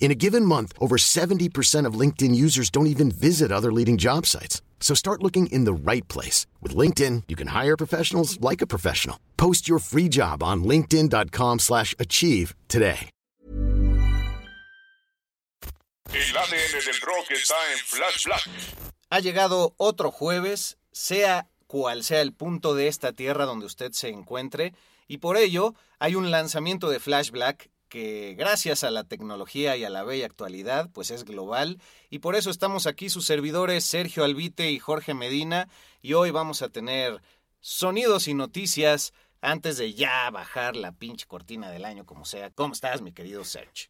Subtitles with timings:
[0.00, 4.24] In a given month, over 70% of LinkedIn users don't even visit other leading job
[4.24, 4.62] sites.
[4.80, 6.46] So start looking in the right place.
[6.62, 9.18] With LinkedIn, you can hire professionals like a professional.
[9.36, 13.10] Post your free job on linkedin.com slash achieve today.
[16.10, 18.48] El ADN del rock está en Flash Black.
[19.10, 24.08] Ha llegado otro jueves, sea cual sea el punto de esta tierra donde usted se
[24.08, 24.72] encuentre,
[25.06, 29.84] y por ello hay un lanzamiento de Flash Black que gracias a la tecnología y
[29.84, 34.24] a la bella actualidad, pues es global, y por eso estamos aquí sus servidores Sergio
[34.24, 35.68] Albite y Jorge Medina,
[36.02, 37.20] y hoy vamos a tener
[37.60, 42.50] sonidos y noticias antes de ya bajar la pinche cortina del año como sea.
[42.50, 43.88] ¿Cómo estás, mi querido Serge?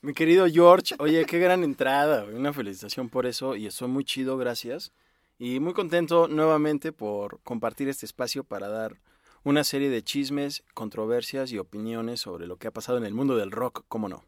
[0.00, 4.36] Mi querido George, oye, qué gran entrada, una felicitación por eso y estoy muy chido,
[4.36, 4.92] gracias.
[5.38, 9.00] Y muy contento nuevamente por compartir este espacio para dar
[9.44, 13.36] una serie de chismes, controversias y opiniones sobre lo que ha pasado en el mundo
[13.36, 14.24] del rock, ¿cómo no?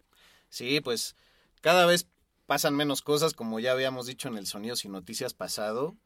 [0.49, 1.17] Sí, pues
[1.61, 2.09] cada vez
[2.47, 5.97] pasan menos cosas, como ya habíamos dicho en el Sonidos y Noticias pasado,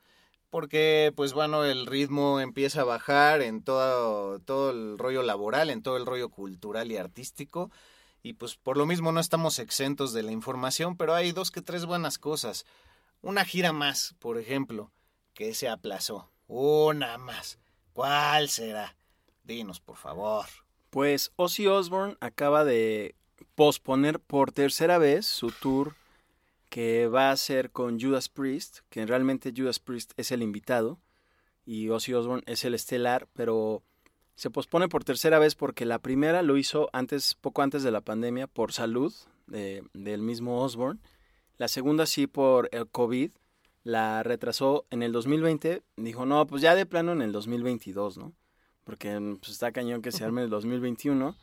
[0.50, 5.82] porque pues bueno, el ritmo empieza a bajar en todo, todo el rollo laboral, en
[5.82, 7.70] todo el rollo cultural y artístico,
[8.22, 11.62] y pues por lo mismo no estamos exentos de la información, pero hay dos que
[11.62, 12.66] tres buenas cosas.
[13.20, 14.92] Una gira más, por ejemplo,
[15.34, 16.30] que se aplazó.
[16.46, 17.58] Una más.
[17.92, 18.97] ¿Cuál será?
[19.84, 20.44] Por favor.
[20.90, 23.14] Pues Ozzy Osbourne acaba de
[23.54, 25.94] posponer por tercera vez su tour
[26.68, 30.98] que va a ser con Judas Priest, que realmente Judas Priest es el invitado
[31.64, 33.82] y Ozzy Osbourne es el estelar, pero
[34.34, 38.02] se pospone por tercera vez porque la primera lo hizo antes, poco antes de la
[38.02, 39.14] pandemia, por salud
[39.46, 41.00] de- del mismo Osbourne.
[41.56, 43.32] La segunda sí por el COVID.
[43.82, 45.82] La retrasó en el 2020.
[45.96, 48.32] Dijo, no, pues ya de plano en el 2022, ¿no?
[48.88, 51.36] Porque pues, está cañón que se arme el 2021.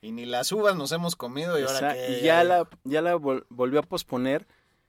[0.00, 2.18] Y ni las uvas nos hemos comido y ahora que...
[2.20, 4.46] y ya la, ya la vol- volvió a posponer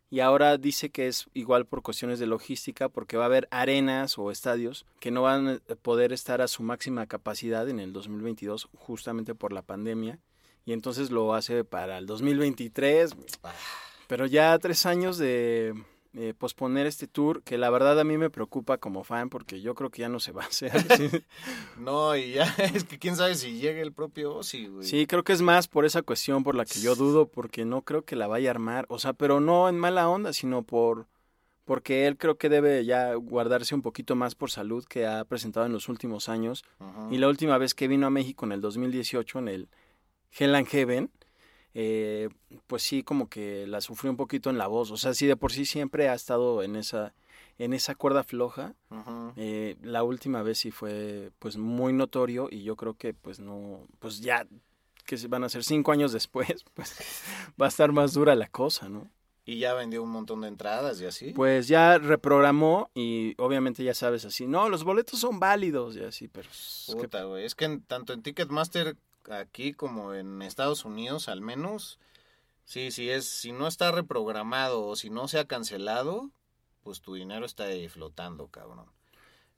[0.09, 4.17] y ahora dice que es igual por cuestiones de logística porque va a haber arenas
[4.17, 8.69] o estadios que no van a poder estar a su máxima capacidad en el 2022
[8.77, 10.19] justamente por la pandemia
[10.65, 13.15] y entonces lo hace para el 2023
[14.07, 15.73] pero ya tres años de
[16.13, 19.75] eh, posponer este tour que la verdad a mí me preocupa como fan porque yo
[19.75, 21.21] creo que ya no se va a hacer sí.
[21.77, 22.43] No, y ya,
[22.73, 24.87] es que quién sabe si llegue el propio Ozzy, güey.
[24.87, 27.83] Sí, creo que es más por esa cuestión por la que yo dudo, porque no
[27.83, 28.85] creo que la vaya a armar.
[28.89, 31.07] O sea, pero no en mala onda, sino por
[31.69, 35.67] porque él creo que debe ya guardarse un poquito más por salud que ha presentado
[35.67, 36.65] en los últimos años.
[37.11, 39.69] Y la última vez que vino a México en el 2018, en el
[40.31, 41.11] Hell and Heaven,
[41.73, 42.29] eh,
[42.67, 44.91] pues sí, como que la sufrió un poquito en la voz.
[44.91, 47.13] O sea, sí, de por sí siempre ha estado en esa,
[47.57, 48.75] en esa cuerda floja.
[49.35, 53.87] Eh, la última vez sí fue pues muy notorio y yo creo que pues no,
[53.99, 54.47] pues ya
[55.05, 56.95] que se van a ser cinco años después, pues
[57.59, 59.09] va a estar más dura la cosa, ¿no?
[59.49, 61.31] Y ya vendió un montón de entradas y así.
[61.33, 66.27] Pues ya reprogramó y obviamente ya sabes así, no, los boletos son válidos y así,
[66.27, 67.45] pero es que- Puta, güey.
[67.45, 68.95] Es que en- tanto en Ticketmaster
[69.29, 71.99] aquí como en Estados Unidos, al menos,
[72.65, 76.29] sí, sí es, si no está reprogramado o si no se ha cancelado,
[76.83, 78.85] pues tu dinero está ahí flotando, cabrón.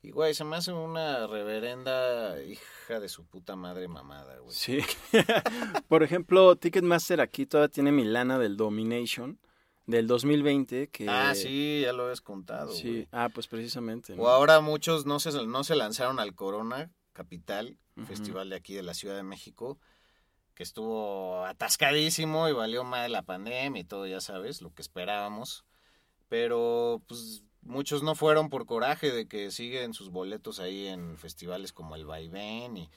[0.04, 4.56] Y güey, se me hace una reverenda hija de su puta madre mamada, güey.
[4.56, 4.80] Sí.
[5.90, 9.38] Por ejemplo, Ticketmaster aquí todavía tiene mi lana del Domination
[9.86, 14.16] del 2020 que Ah, sí, ya lo habías contado, Sí, ah, pues precisamente.
[14.16, 14.24] ¿no?
[14.24, 18.06] O ahora muchos no se, no se lanzaron al Corona Capital, Ujú.
[18.06, 19.80] festival de aquí de la Ciudad de México,
[20.54, 25.66] que estuvo atascadísimo y valió más la pandemia y todo, ya sabes, lo que esperábamos.
[26.30, 31.74] Pero pues muchos no fueron por coraje de que siguen sus boletos ahí en festivales
[31.74, 32.90] como el Vaivén y,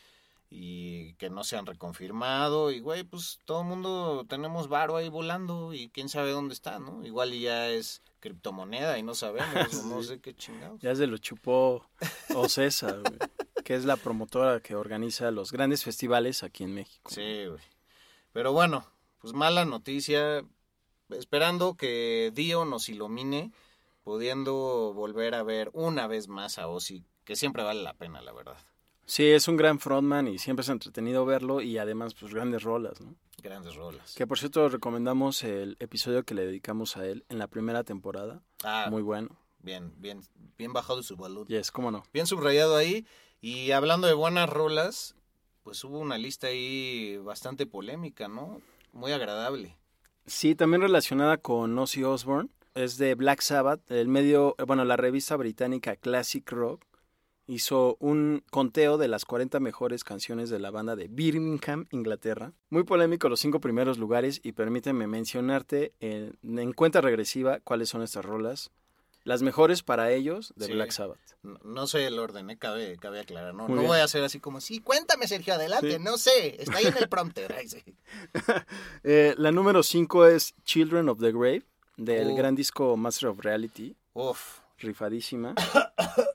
[0.57, 2.71] y que no se han reconfirmado.
[2.71, 6.79] Y güey, pues todo el mundo tenemos varo ahí volando y quién sabe dónde está,
[6.79, 7.05] ¿no?
[7.05, 9.45] Igual ya es criptomoneda y no sabemos,
[9.85, 10.81] no sé qué chingados.
[10.81, 11.85] Ya se lo chupó
[12.37, 13.19] Ocesa, güey,
[13.65, 17.11] que es la promotora que organiza los grandes festivales aquí en México.
[17.11, 17.61] Sí, güey.
[18.33, 18.87] Pero bueno,
[19.19, 20.45] pues mala noticia.
[21.11, 23.53] Esperando que Dio nos ilumine,
[24.05, 28.33] pudiendo volver a ver una vez más a Ozzy, que siempre vale la pena, la
[28.33, 28.57] verdad.
[29.07, 33.01] Sí, es un gran frontman y siempre es entretenido verlo y además pues grandes rolas,
[33.01, 33.15] ¿no?
[33.43, 34.15] Grandes rolas.
[34.15, 38.43] Que por cierto recomendamos el episodio que le dedicamos a él en la primera temporada.
[38.63, 39.37] Ah, Muy bueno.
[39.59, 40.23] bien, bien,
[40.57, 41.47] bien bajado su valor.
[41.49, 42.05] Yes, cómo no.
[42.13, 43.07] Bien subrayado ahí.
[43.43, 45.15] Y hablando de buenas rolas,
[45.63, 48.63] pues hubo una lista ahí bastante polémica, ¿no?
[48.93, 49.77] Muy agradable.
[50.27, 52.49] Sí, también relacionada con Ozzy Osbourne.
[52.75, 53.91] Es de Black Sabbath.
[53.91, 56.83] El medio, eh, bueno, la revista británica Classic Rock
[57.47, 62.53] hizo un conteo de las 40 mejores canciones de la banda de Birmingham, Inglaterra.
[62.71, 68.03] Muy polémico los cinco primeros lugares y permíteme mencionarte en, en cuenta regresiva cuáles son
[68.03, 68.71] estas rolas.
[69.25, 70.73] Las mejores para ellos de Sí.
[70.75, 71.19] Black Sabbath.
[71.43, 72.59] No, no sé el orden, ¿eh?
[72.59, 73.55] cabe, cabe aclarar.
[73.55, 75.93] No, voy a hacer así como, sí, cuéntame, Sergio, adelante.
[75.93, 75.99] Sí.
[75.99, 77.55] No sé, está ahí en el prompter.
[77.59, 77.83] Ay, sí.
[79.03, 81.63] Eh, la número 5 es Children of the Grave,
[81.97, 82.37] del Uh.
[82.37, 83.97] gran disco Master of Reality.
[84.13, 84.59] Uf.
[84.79, 85.55] Rifadísima.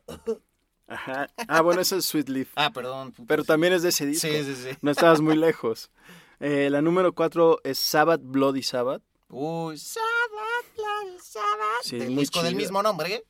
[0.89, 1.27] Ajá.
[1.47, 2.50] Ah, bueno, esa es Sweet Leaf.
[2.56, 3.13] Ah, perdón.
[3.27, 4.27] Pero también es de ese disco.
[4.27, 4.69] Sí, sí, sí.
[4.81, 5.91] No estabas muy lejos.
[6.39, 9.01] Eh, la número 4 es Sabbath Bloody Sabbath.
[9.30, 11.83] Uy, Sabbath, Bloody Sabbath.
[11.83, 13.24] Sí, del disco del mismo nombre.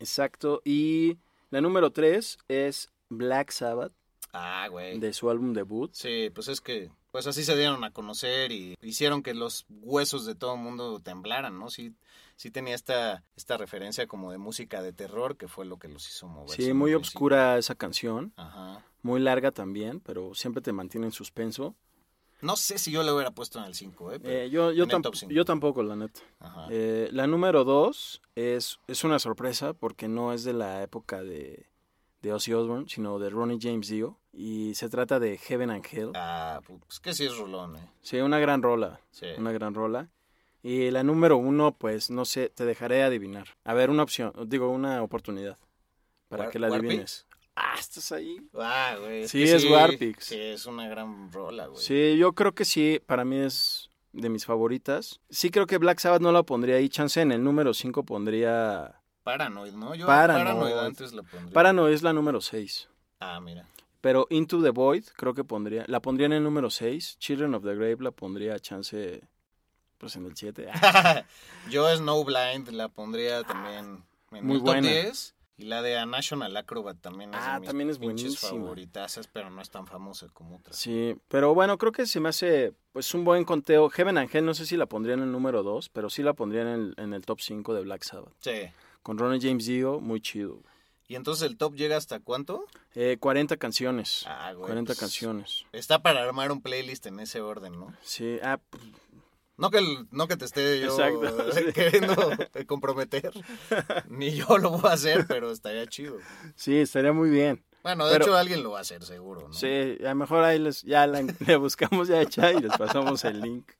[0.00, 0.60] Exacto.
[0.64, 1.18] Y
[1.50, 3.92] la número 3 es Black Sabbath,
[4.32, 4.98] Ah, güey.
[4.98, 5.92] de su álbum debut.
[5.94, 10.26] Sí, pues es que, pues así se dieron a conocer y hicieron que los huesos
[10.26, 11.70] de todo el mundo temblaran, ¿no?
[11.70, 11.94] Sí,
[12.36, 16.08] sí tenía esta, esta referencia como de música de terror que fue lo que los
[16.08, 16.62] hizo moverse.
[16.62, 18.32] Sí, muy obscura esa canción.
[18.36, 18.84] Ajá.
[19.02, 21.74] Muy larga también, pero siempre te mantiene en suspenso.
[22.40, 24.20] No sé si yo le hubiera puesto en el 5, ¿eh?
[24.24, 26.20] Eh, yo, tamp- yo tampoco, la neta.
[26.40, 26.66] Ajá.
[26.70, 31.66] Eh, la número 2 es, es una sorpresa porque no es de la época de,
[32.20, 34.18] de Ozzy Osbourne, sino de Ronnie James Dio.
[34.32, 36.10] Y se trata de Heaven and Hell.
[36.14, 37.88] Ah, pues que sí es rolón, ¿eh?
[38.02, 39.00] Sí, una gran rola.
[39.10, 39.26] Sí.
[39.38, 40.10] Una gran rola.
[40.66, 43.48] Y la número uno, pues no sé, te dejaré adivinar.
[43.64, 45.58] A ver, una opción, digo, una oportunidad
[46.28, 46.88] para War- que la Warpix.
[46.88, 47.26] adivines.
[47.54, 48.38] Ah, estás ahí.
[48.54, 49.28] Ah, güey.
[49.28, 50.24] Sí, es Warpix.
[50.24, 51.80] Sí, es una gran rola, güey.
[51.82, 55.20] Sí, yo creo que sí, para mí es de mis favoritas.
[55.28, 59.00] Sí creo que Black Sabbath no la pondría ahí, chance en el número 5 pondría...
[59.22, 59.94] Paranoid, ¿no?
[59.94, 60.44] Yo Paranoid.
[60.44, 61.52] Paranoid, antes la pondría.
[61.52, 62.88] Parano es la número 6.
[63.20, 63.68] Ah, mira.
[64.00, 65.84] Pero Into the Void creo que pondría...
[65.88, 67.18] La pondría en el número 6.
[67.18, 69.22] Children of the Grave la pondría chance...
[70.04, 70.68] Pues en el 7.
[71.70, 74.86] Yo Snowblind la pondría también en Muy el top buena.
[74.90, 75.34] 10.
[75.56, 78.50] Y la de A National Acrobat también es Ah, de mis también es buenísima.
[78.50, 80.76] favoritazas, pero no es tan famosa como otras.
[80.76, 83.88] Sí, pero bueno, creo que se me hace pues un buen conteo.
[83.88, 86.34] Heaven and Hell no sé si la pondría en el número 2, pero sí la
[86.34, 88.34] pondría en el, en el top 5 de Black Sabbath.
[88.40, 88.68] Sí.
[89.02, 90.58] Con Ronnie James Dio, muy chido.
[91.08, 92.66] ¿Y entonces el top llega hasta cuánto?
[92.94, 94.24] Eh, 40 canciones.
[94.26, 94.66] Ah, güey.
[94.66, 95.64] 40 pues, canciones.
[95.72, 97.94] Está para armar un playlist en ese orden, ¿no?
[98.02, 98.82] Sí, ah, pues,
[99.56, 101.64] No que, el- no que te esté yo Exacto, sí.
[101.74, 102.14] queriendo
[102.66, 103.32] comprometer,
[104.08, 106.16] ni yo lo voy a hacer, pero estaría chido.
[106.56, 107.64] sí, estaría muy bien.
[107.84, 109.52] Bueno, de Pero- hecho alguien lo va a hacer seguro, ¿no?
[109.52, 109.66] Sí,
[110.00, 113.40] a lo mejor ahí les, ya la- le buscamos ya hecha y les pasamos el
[113.42, 113.70] link.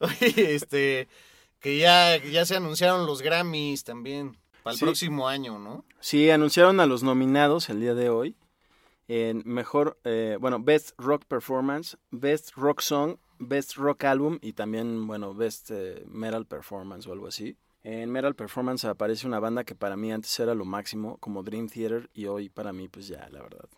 [0.00, 1.08] Oye, este,
[1.60, 4.84] que ya, ya se anunciaron los Grammys también, para el Sí.
[4.84, 5.84] próximo año, ¿no?
[6.00, 8.36] Sí, anunciaron a los nominados el día de hoy
[9.08, 15.06] en mejor, eh, bueno, Best Rock Performance, Best Rock Song, Best Rock Album y también,
[15.06, 17.56] bueno, Best eh, Metal Performance o algo así.
[17.82, 21.68] En Metal Performance aparece una banda que para mí antes era lo máximo, como Dream
[21.68, 23.68] Theater, y hoy para mí, pues ya, la verdad,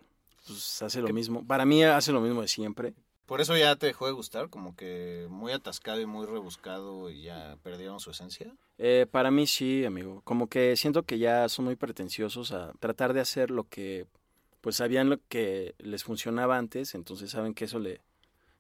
[0.47, 1.45] pues hace lo mismo.
[1.45, 2.95] Para mí hace lo mismo de siempre.
[3.27, 7.23] Por eso ya te dejó de gustar, como que muy atascado y muy rebuscado y
[7.23, 8.55] ya perdieron su esencia.
[8.79, 10.21] Eh, para mí sí, amigo.
[10.23, 14.07] Como que siento que ya son muy pretenciosos a tratar de hacer lo que
[14.61, 18.01] pues sabían lo que les funcionaba antes, entonces saben que eso le,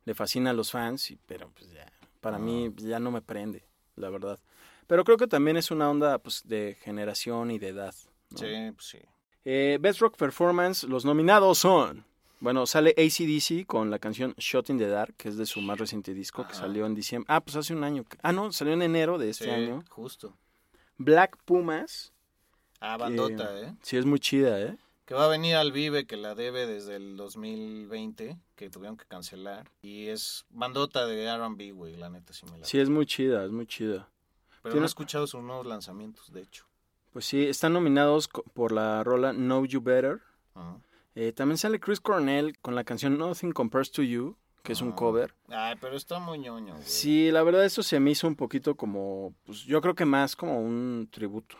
[0.06, 1.86] le fascina a los fans, y, pero pues ya,
[2.22, 4.38] para mí ya no me prende, la verdad.
[4.86, 7.94] Pero creo que también es una onda pues de generación y de edad.
[8.30, 8.38] ¿no?
[8.38, 8.98] Sí, pues sí.
[9.44, 12.04] Eh, Best Rock Performance, los nominados son.
[12.38, 15.78] Bueno, sale ACDC con la canción Shot in the Dark, que es de su más
[15.78, 17.26] reciente disco, que salió en diciembre.
[17.32, 18.04] Ah, pues hace un año.
[18.22, 19.82] Ah, no, salió en enero de este Sí, año.
[19.88, 20.36] justo.
[20.98, 22.12] Black Pumas.
[22.80, 23.74] Ah, que- bandota, ¿eh?
[23.82, 24.76] Sí, es muy chida, ¿eh?
[25.06, 29.04] Que va a venir al Vive, que la debe desde el 2020, que tuvieron que
[29.06, 29.70] cancelar.
[29.80, 32.64] Y es bandota de R&B, güey, la neta sí me la...
[32.66, 34.08] Sí, es muy chida, es muy chida.
[34.62, 36.66] Pero tiene- no he escuchado sus nuevos lanzamientos, de hecho.
[37.12, 40.20] Pues sí, están nominados por la rola Know You Better.
[41.14, 44.90] Eh, también sale Chris Cornell con la canción Nothing Compares to You, que es un
[44.90, 44.96] Ah.
[44.96, 45.34] cover.
[45.48, 46.84] Ay, pero está muy ñoño, güey.
[46.86, 50.34] Sí, la verdad eso se me hizo un poquito como, pues yo creo que más
[50.36, 51.56] como un tributo.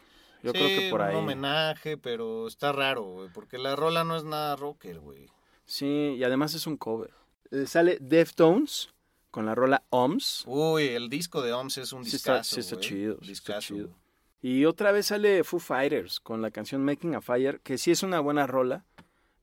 [0.47, 1.15] Yo creo que por ahí.
[1.15, 5.29] un homenaje, pero está raro, güey, porque la rola no es nada rocker, güey.
[5.65, 7.11] Sí, y además es un cover.
[7.51, 8.91] Eh, sale Deftones
[9.31, 10.45] con la rola OMS.
[10.47, 12.89] Uy, el disco de OMS es un Sí está- sí está güey.
[12.89, 13.87] chido, está Discazo, chido.
[13.89, 13.99] güey.
[14.43, 18.03] Y otra vez sale Foo Fighters con la canción Making a Fire, que sí es
[18.03, 18.85] una buena rola,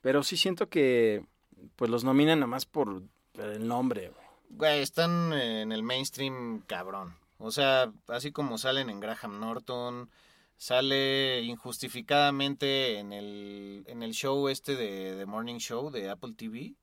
[0.01, 1.25] pero sí siento que
[1.75, 3.01] pues los nominan nada más por
[3.35, 4.09] el nombre.
[4.09, 4.23] güey.
[4.49, 7.15] Güey, están en el mainstream cabrón.
[7.39, 10.09] O sea, así como salen en Graham Norton,
[10.63, 16.75] sale injustificadamente en el, en el show este de The Morning Show de Apple TV.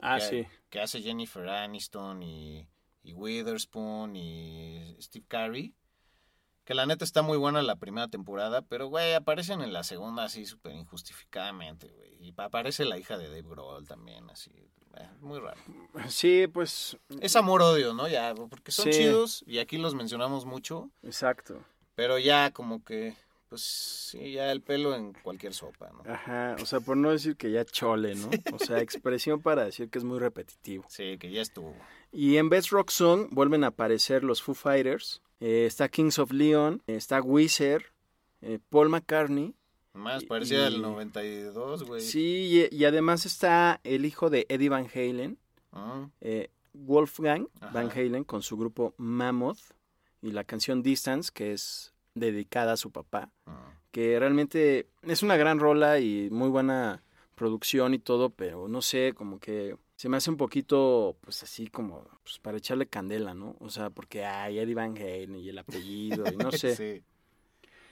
[0.00, 0.46] Ah, que, sí.
[0.68, 2.68] que hace Jennifer Aniston y,
[3.04, 5.74] y Witherspoon y Steve Carey.
[6.64, 10.24] Que la neta está muy buena la primera temporada, pero güey, aparecen en la segunda
[10.24, 12.16] así súper injustificadamente, güey.
[12.20, 14.50] Y aparece la hija de Dave Grohl también, así.
[14.96, 15.60] eh, muy raro.
[16.08, 18.08] Sí, pues Es amor-odio, ¿no?
[18.08, 18.98] Ya, porque son Sí.
[18.98, 21.62] chidos y aquí los mencionamos mucho, exacto.
[21.94, 23.14] Pero ya como que,
[23.48, 26.10] pues sí, ya el pelo en cualquier sopa, ¿no?
[26.12, 28.28] Ajá, o sea, por no decir que ya chole, ¿no?
[28.52, 30.84] O sea, expresión para decir que es muy repetitivo.
[30.88, 31.74] Sí, que ya estuvo.
[32.12, 35.20] Y en Best Rock Song vuelven a aparecer los Foo Fighters.
[35.40, 37.92] Eh, está Kings of Leon, está Weezer,
[38.40, 39.54] eh, Paul McCartney.
[39.92, 42.00] Más parecía del y- 92, güey.
[42.00, 45.38] Sí, y, y además está el hijo de Eddie Van Halen,
[45.72, 47.72] Ah, eh, Wolfgang Ajá.
[47.72, 49.58] Van Halen, con su grupo Mammoth.
[50.24, 53.30] Y la canción Distance, que es dedicada a su papá.
[53.46, 53.72] ah.
[53.92, 57.02] que realmente es una gran rola y muy buena
[57.34, 61.68] producción y todo, pero no sé, como que se me hace un poquito, pues así
[61.68, 63.56] como, pues para echarle candela, ¿no?
[63.60, 66.74] O sea, porque hay Eddie Van Halen y el apellido y no sé.
[66.74, 67.02] Sí.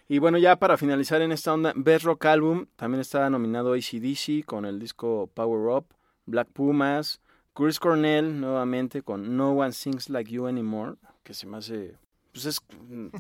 [0.09, 4.45] Y bueno, ya para finalizar en esta onda, Best Rock Album, también está nominado ACDC
[4.45, 5.87] con el disco Power Up,
[6.27, 7.21] Black Pumas,
[7.55, 11.95] Chris Cornell nuevamente con No One Sings Like You Anymore, que se me hace,
[12.33, 12.61] pues es,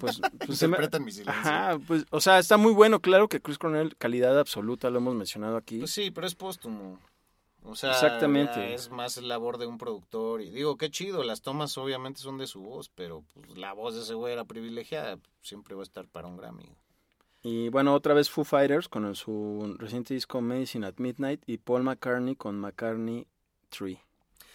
[0.00, 1.32] pues, pues se me- Interpretan mi silencio.
[1.40, 5.14] Ajá, pues, o sea, está muy bueno, claro que Chris Cornell, calidad absoluta, lo hemos
[5.14, 5.78] mencionado aquí.
[5.78, 6.98] Pues sí, pero es póstumo.
[7.64, 8.74] O sea, Exactamente.
[8.74, 10.40] es más labor de un productor.
[10.42, 13.94] Y digo, qué chido, las tomas obviamente son de su voz, pero pues, la voz
[13.94, 15.18] de ese güey era privilegiada.
[15.42, 16.68] Siempre va a estar para un Grammy.
[17.44, 21.82] Y bueno, otra vez Foo Fighters con su reciente disco Medicine at Midnight y Paul
[21.84, 23.26] McCartney con McCartney
[23.68, 23.96] 3.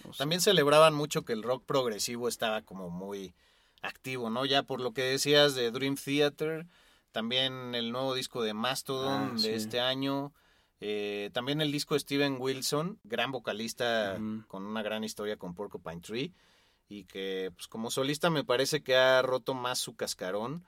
[0.07, 3.33] O sea, También celebraban mucho que el rock progresivo estaba como muy
[3.81, 4.45] activo, ¿no?
[4.45, 6.67] Ya por lo que decías de Dream Theater,
[7.11, 10.33] también el nuevo disco de Mastodon Ah, de este año,
[10.79, 16.01] eh, también el disco de Steven Wilson, gran vocalista con una gran historia con Porcupine
[16.01, 16.33] Tree
[16.89, 20.63] y que pues como solista me parece que ha roto más su cascarón.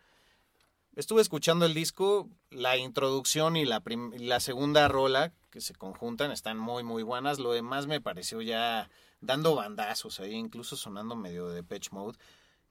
[0.95, 3.81] Estuve escuchando el disco, la introducción y la,
[4.17, 7.39] y la segunda rola que se conjuntan están muy muy buenas.
[7.39, 8.89] Lo demás me pareció ya
[9.21, 12.17] dando bandazos ahí, incluso sonando medio de Depeche Mode.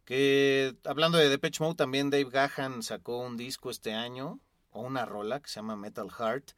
[0.08, 5.04] Que hablando de Depeche Mode, también Dave Gahan sacó un disco este año, o una
[5.04, 6.52] rola que se llama Metal Heart.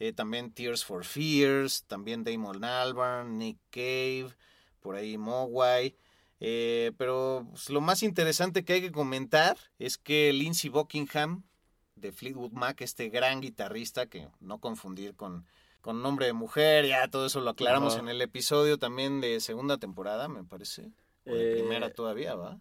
[0.00, 4.34] Eh, también Tears for Fears, también Damon Albarn, Nick Cave,
[4.80, 5.94] por ahí Mogwai.
[6.40, 11.44] Eh, pero pues, lo más interesante que hay que comentar es que Lindsey Buckingham
[11.94, 15.46] de Fleetwood Mac, este gran guitarrista, que no confundir con,
[15.80, 19.78] con nombre de mujer, ya todo eso lo aclaramos en el episodio también de segunda
[19.78, 20.90] temporada, me parece.
[21.24, 22.58] O de Eh, primera todavía, ¿va?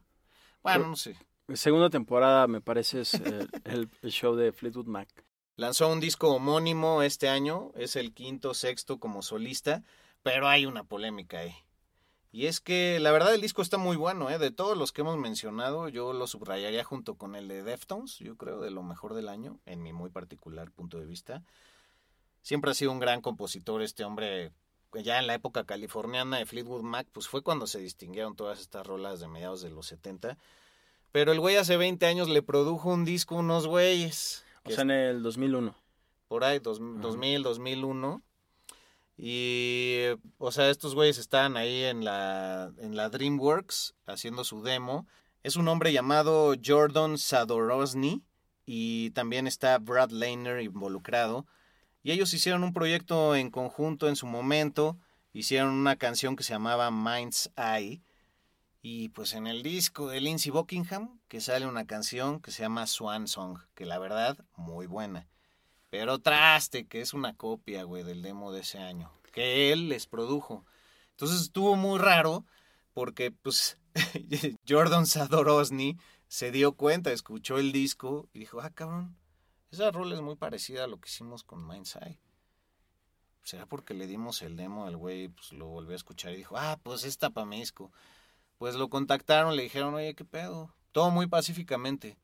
[0.64, 1.16] Bueno, no sé.
[1.54, 5.10] Segunda temporada, me parece, es el, el- el show de Fleetwood Mac.
[5.56, 9.84] Lanzó un disco homónimo este año, es el quinto, sexto como solista,
[10.24, 11.54] pero hay una polémica ahí.
[12.32, 14.38] Y es que la verdad el disco está muy bueno, ¿eh?
[14.38, 18.38] De todos los que hemos mencionado, yo lo subrayaría junto con el de Deftones, yo
[18.38, 21.44] creo, de lo mejor del año, en mi muy particular punto de vista.
[22.42, 24.52] Siempre ha sido un gran compositor este hombre,
[24.94, 28.86] ya en la época californiana de Fleetwood Mac, pues fue cuando se distinguieron todas estas
[28.86, 30.38] rolas de mediados de los 70.
[31.12, 34.44] Pero el güey hace 20 años le produjo un disco a unos güeyes.
[34.64, 35.76] O sea, en el 2001.
[36.28, 38.22] Por ahí, dos, 2000, 2001.
[39.18, 40.04] Y,
[40.38, 45.08] o sea, estos güeyes estaban ahí en la, en la DreamWorks haciendo su demo.
[45.44, 48.24] Es un hombre llamado Jordan Sadorosny
[48.66, 51.48] y también está Brad Lehner involucrado.
[52.04, 54.98] Y ellos hicieron un proyecto en conjunto en su momento.
[55.34, 58.02] Hicieron una canción que se llamaba Mind's Eye.
[58.82, 62.88] Y pues en el disco de Lindsey Buckingham, que sale una canción que se llama
[62.88, 65.28] Swan Song, que la verdad, muy buena.
[65.90, 70.08] Pero traste, que es una copia, güey, del demo de ese año, que él les
[70.08, 70.66] produjo.
[71.12, 72.46] Entonces estuvo muy raro,
[72.94, 73.78] porque pues
[74.68, 75.98] Jordan Sadorosny
[76.30, 79.18] se dio cuenta, escuchó el disco y dijo, ah, cabrón,
[79.72, 82.20] esa rola es muy parecida a lo que hicimos con Mind's Eye.
[83.44, 85.30] ¿Será porque le dimos el demo al güey?
[85.30, 87.04] Pues lo volvió a escuchar y dijo, ah, pues
[87.46, 87.92] mi disco.
[88.58, 90.74] Pues lo contactaron, le dijeron, oye, ¿qué pedo?
[90.92, 92.18] Todo muy pacíficamente.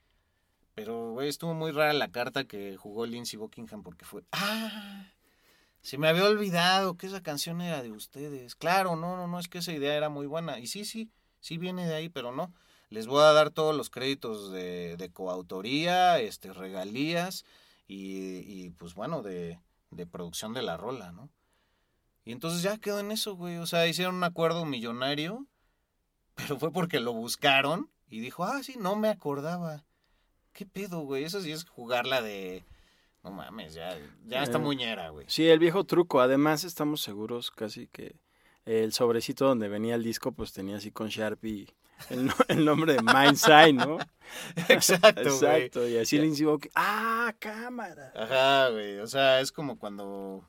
[0.75, 5.07] Pero, güey, estuvo muy rara la carta que jugó Lindsey Buckingham porque fue, ah,
[5.81, 8.55] se me había olvidado que esa canción era de ustedes.
[8.55, 10.59] Claro, no, no, no, es que esa idea era muy buena.
[10.59, 11.09] Y sí, sí,
[11.39, 12.53] sí viene de ahí, pero no.
[12.95, 17.43] Les voy a dar todos los créditos de, de coautoría, este, regalías
[17.89, 19.59] y, y pues bueno, de,
[19.91, 21.29] de producción de la rola, ¿no?
[22.23, 23.57] Y entonces ya quedó en eso, güey.
[23.57, 25.45] O sea, hicieron un acuerdo millonario,
[26.35, 29.83] pero fue porque lo buscaron y dijo, ah, sí, no me acordaba.
[30.53, 31.25] ¿Qué pedo, güey?
[31.25, 32.63] Eso sí es jugarla de...
[33.25, 33.89] No mames, ya,
[34.25, 35.25] ya está Eh, muñera, güey.
[35.27, 36.21] Sí, el viejo truco.
[36.21, 38.15] Además, estamos seguros casi que
[38.63, 41.67] el sobrecito donde venía el disco, pues tenía así con Sharpie
[42.09, 43.97] el, no- el nombre de Mind's Eye, ¿no?
[44.69, 45.27] Exacto, güey.
[45.35, 45.87] Exacto.
[45.87, 48.11] Y así le digo que, ¡ah, cámara!
[48.15, 48.99] Ajá, güey.
[48.99, 50.47] O sea, es como cuando...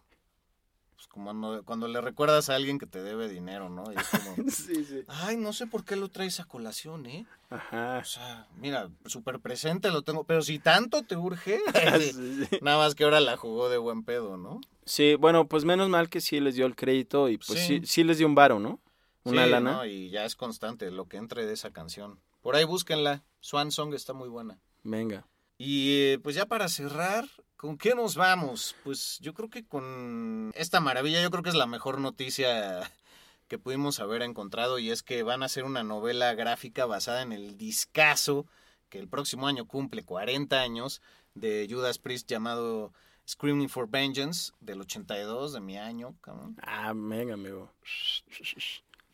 [0.94, 3.84] Pues como no- cuando le recuerdas a alguien que te debe dinero, ¿no?
[3.92, 4.34] Y es como...
[4.50, 5.02] Sí, sí.
[5.08, 7.26] Ay, no sé por qué lo traes a colación, ¿eh?
[7.50, 7.98] Ajá.
[7.98, 11.60] O sea, mira, súper presente lo tengo, pero si tanto te urge,
[12.00, 14.60] Sí, nada más que ahora la jugó de buen pedo, ¿no?
[14.86, 17.82] Sí, bueno, pues menos mal que sí les dio el crédito y pues sí, Sí.
[17.84, 18.80] sí, les dio un varo, ¿no?
[19.26, 19.72] Una Sí, lana.
[19.72, 19.86] ¿no?
[19.86, 22.20] Y ya es constante lo que entre de esa canción.
[22.40, 24.60] Por ahí búsquenla, Swan Song está muy buena.
[24.82, 25.26] Venga.
[25.58, 28.76] Y eh, pues ya para cerrar, ¿con qué nos vamos?
[28.84, 32.80] Pues yo creo que con esta maravilla, yo creo que es la mejor noticia
[33.48, 37.32] que pudimos haber encontrado y es que van a hacer una novela gráfica basada en
[37.32, 38.46] el discazo
[38.88, 41.00] que el próximo año cumple 40 años
[41.34, 42.92] de Judas Priest llamado
[43.28, 46.56] Screaming for Vengeance del 82 de mi año, cabrón.
[46.62, 47.72] Ah, venga, amigo.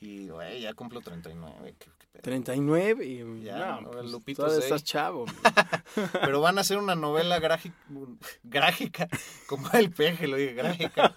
[0.04, 1.76] Y güey, ya cumplo 39.
[1.78, 2.22] qué- qué pedo.
[2.22, 5.26] 39 y Ya, no, pues, Lupito todavía estás chavo.
[6.20, 7.76] Pero van a hacer una novela gráfica,
[8.42, 9.08] gráfica,
[9.46, 11.12] como el peje lo dije, gráfica.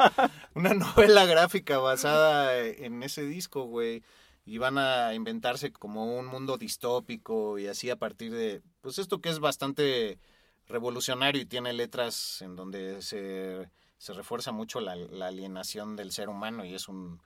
[0.54, 4.04] Una novela gráfica basada en ese disco, güey.
[4.46, 9.20] Y van a inventarse como un mundo distópico y así a partir de, pues esto
[9.20, 10.20] que es bastante
[10.68, 13.68] revolucionario y tiene letras en donde se,
[13.98, 17.20] se refuerza mucho la, la alienación del ser humano y es un,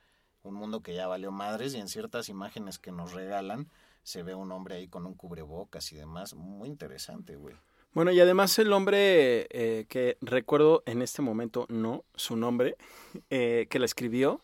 [0.43, 3.67] un mundo que ya valió madres y en ciertas imágenes que nos regalan
[4.03, 6.33] se ve un hombre ahí con un cubrebocas y demás.
[6.33, 7.55] Muy interesante, güey.
[7.93, 12.75] Bueno, y además el hombre eh, que recuerdo en este momento, no, su nombre,
[13.29, 14.41] eh, que la escribió,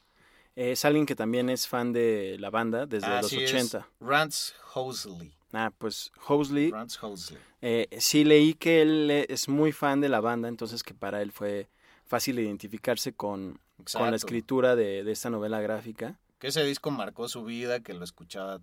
[0.55, 3.87] es alguien que también es fan de la banda desde los es, 80.
[3.99, 5.33] Rance Hosley.
[5.51, 7.39] Ah, pues Hosley, Rance Hosley.
[7.61, 11.31] eh, sí leí que él es muy fan de la banda, entonces que para él
[11.31, 11.69] fue
[12.05, 13.59] fácil identificarse con,
[13.93, 16.19] con la escritura de, de esta novela gráfica.
[16.39, 18.61] Que ese disco marcó su vida, que lo escuchaba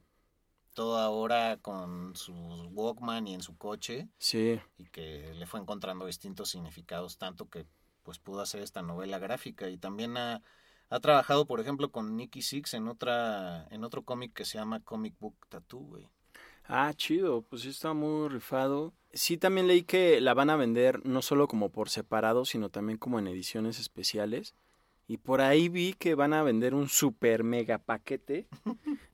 [0.74, 2.32] toda hora con su
[2.72, 7.66] Walkman y en su coche Sí, y que le fue encontrando distintos significados, tanto que
[8.02, 10.42] pues pudo hacer esta novela gráfica y también ha,
[10.88, 14.80] ha trabajado, por ejemplo, con Nicky Six en otra en otro cómic que se llama
[14.80, 16.08] Comic Book Tattoo, güey.
[16.74, 18.94] Ah, chido, pues sí está muy rifado.
[19.12, 22.98] Sí, también leí que la van a vender no solo como por separado, sino también
[22.98, 24.54] como en ediciones especiales.
[25.06, 28.46] Y por ahí vi que van a vender un super mega paquete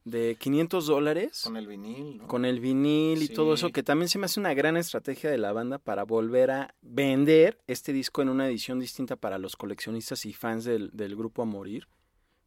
[0.05, 2.29] de 500 dólares Con el vinil, ¿no?
[2.29, 3.33] con el vinil y Sí.
[3.33, 6.53] todo eso, que también se me hace una gran estrategia de la banda para volver
[6.53, 11.17] a vender este disco en una edición distinta para los coleccionistas y fans del, del
[11.17, 11.89] grupo a morir.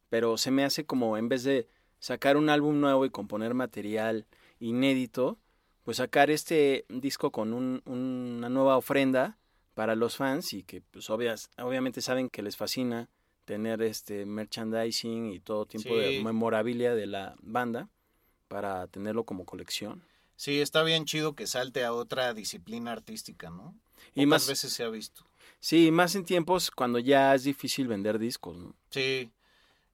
[0.08, 4.24] Pero se me hace como en vez de sacar un álbum nuevo y componer material
[4.62, 5.38] inédito,
[5.82, 9.38] pues sacar este disco con un- una nueva ofrenda
[9.74, 13.08] para los fans y que pues obvias, obviamente saben que les fascina
[13.44, 17.88] tener este merchandising y todo tipo de memorabilia de la banda
[18.48, 20.04] para tenerlo como colección.
[20.36, 23.74] Sí, está bien chido que salte a otra disciplina artística, ¿no?
[24.14, 25.24] Y más, veces se ha visto.
[25.60, 28.74] sí, más en tiempos cuando ya es difícil vender discos, ¿no?
[28.90, 29.30] Sí.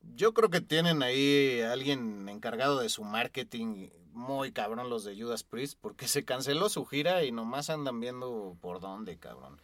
[0.01, 5.45] Yo creo que tienen ahí alguien encargado de su marketing muy cabrón los de Judas
[5.45, 9.61] Priest porque se canceló su gira y nomás andan viendo por dónde, cabrón.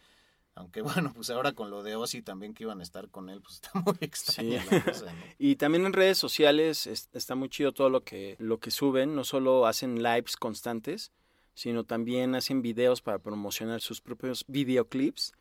[0.55, 3.40] Aunque bueno, pues ahora con lo de Ozzy también que iban a estar con él,
[3.40, 4.68] pues está muy extraña Sí.
[4.70, 5.23] la cosa, ¿no?
[5.38, 9.14] Y también en redes sociales es- está muy chido todo lo que, lo que suben.
[9.16, 11.11] No solo hacen lives constantes,
[11.55, 15.33] sino también hacen videos para promocionar sus propios videoclips,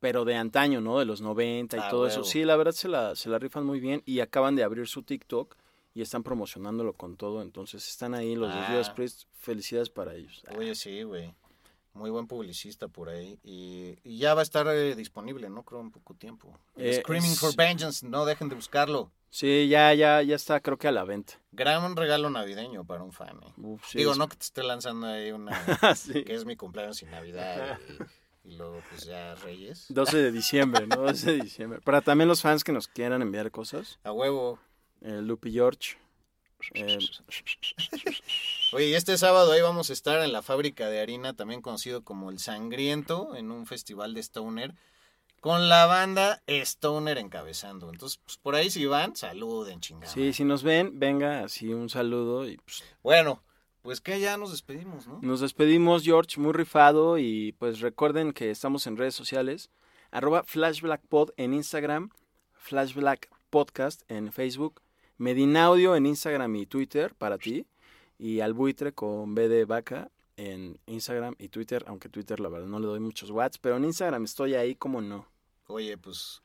[0.00, 0.98] pero de antaño, ¿no?
[0.98, 2.24] De los 90 y Ah, todo eso.
[2.24, 5.02] Sí, la verdad se la, se la rifan muy bien y acaban de abrir su
[5.02, 5.56] TikTok
[5.94, 7.42] y están promocionándolo con todo.
[7.42, 8.66] Entonces están ahí los de Ah.
[8.70, 9.22] Judas Priest.
[9.38, 10.42] Felicidades para ellos.
[10.56, 11.34] Oye, sí, güey.
[11.94, 13.38] Muy buen publicista por ahí.
[13.42, 15.62] Y, y ya va a estar eh, disponible, ¿no?
[15.64, 16.58] Creo en poco tiempo.
[16.76, 19.10] Eh, Screaming es- for Vengeance, no dejen de buscarlo.
[19.34, 21.40] Sí, ya, ya, ya está creo que a la venta.
[21.52, 23.40] Gran regalo navideño para un fan.
[23.42, 23.52] ¿eh?
[23.56, 25.52] Uf, sí, Digo, es- no que te esté lanzando ahí una...
[25.96, 26.22] Sí.
[26.22, 27.78] que es mi cumpleaños y Navidad
[28.44, 29.86] y, y luego pues ya Reyes.
[29.88, 30.96] 12 de diciembre, ¿no?
[30.96, 31.80] 12 de diciembre.
[31.80, 33.98] Para también los fans que nos quieran enviar cosas.
[34.04, 34.58] A huevo.
[35.00, 35.96] Eh, Lupi George.
[36.74, 36.98] eh,
[38.72, 42.04] Oye, y este sábado ahí vamos a estar en la fábrica de harina, también conocido
[42.04, 44.74] como El Sangriento, en un festival de Stoner,
[45.42, 47.90] con la banda Stoner encabezando.
[47.90, 50.06] Entonces, pues por ahí si van, saluden, chingada.
[50.10, 52.48] sí, si nos ven, venga, así un saludo.
[52.48, 53.42] Y pues, Bueno,
[53.82, 55.18] pues que ya nos despedimos, ¿no?
[55.20, 57.18] nos despedimos, George, muy rifado.
[57.18, 59.68] Y pues recuerden que estamos en redes sociales.
[60.12, 62.10] Arroba FlashBlackPod en Instagram.
[62.52, 64.80] Flashblack Podcast en Facebook.
[65.18, 67.66] Medinaudio en Instagram y Twitter para ti.
[68.16, 71.84] Y al buitre con B de vaca en Instagram y Twitter.
[71.88, 73.58] Aunque Twitter la verdad no le doy muchos watts.
[73.58, 75.31] Pero en Instagram estoy ahí como no.
[75.72, 76.42] Oye, pues,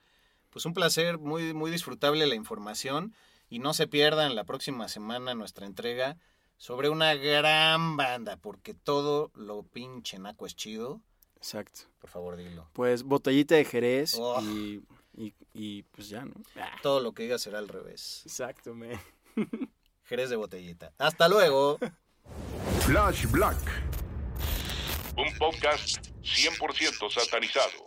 [0.49, 3.13] pues un placer, muy, muy disfrutable la información.
[3.49, 6.17] Y no se pierdan la próxima semana nuestra entrega
[6.57, 11.01] sobre una gran banda, porque todo lo pinche naco es chido.
[11.37, 11.81] Exacto.
[11.99, 12.67] Por favor, dilo.
[12.73, 14.41] Pues botellita de Jerez Oh.
[14.41, 14.83] y,
[15.15, 16.33] y, y, pues ya, ¿no?
[16.59, 18.21] Ah, Todo lo que diga será al revés.
[18.25, 18.99] exacto, me.
[20.05, 20.91] Jerez de botellita.
[20.97, 21.77] Hasta luego.
[22.81, 23.57] Flash Black.
[25.15, 27.86] Un podcast 100% satanizado.